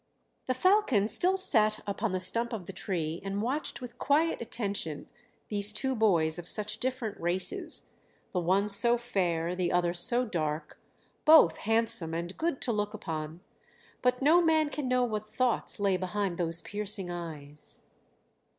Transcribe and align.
The 0.47 0.55
falcon 0.55 1.07
still 1.07 1.37
sat 1.37 1.81
upon 1.85 2.11
the 2.11 2.19
stump 2.19 2.53
of 2.53 2.65
the 2.65 2.73
tree 2.73 3.21
and 3.23 3.39
watched 3.39 3.81
with 3.81 3.99
quiet 3.99 4.41
attention 4.41 5.07
these 5.49 5.71
two 5.71 5.93
boys 5.93 6.39
of 6.39 6.47
such 6.47 6.79
different 6.79 7.19
races, 7.21 7.91
the 8.33 8.39
one 8.39 8.67
so 8.67 8.97
fair, 8.97 9.55
the 9.55 9.71
other 9.71 9.93
so 9.93 10.25
dark, 10.25 10.79
both 11.23 11.57
handsome 11.57 12.15
and 12.15 12.35
good 12.35 12.61
to 12.61 12.71
look 12.71 12.95
upon; 12.95 13.41
but 14.01 14.23
no 14.23 14.41
man 14.41 14.69
can 14.71 14.87
know 14.87 15.03
what 15.03 15.23
thoughts 15.27 15.79
lay 15.79 15.97
behind 15.97 16.39
those 16.39 16.61
piercing 16.61 17.11
eyes. 17.11 17.83